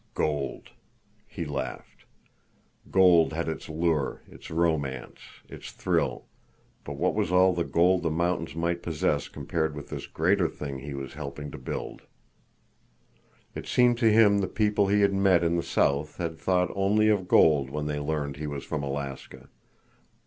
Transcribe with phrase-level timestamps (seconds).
[0.15, 0.69] Gold!
[1.27, 2.05] He laughed.
[2.89, 6.25] Gold had its lure, its romance, its thrill,
[6.83, 10.79] but what was all the gold the mountains might possess compared with this greater thing
[10.79, 12.01] he was helping to build!
[13.53, 17.07] It seemed to him the people he had met in the south had thought only
[17.09, 19.49] of gold when they learned he was from Alaska.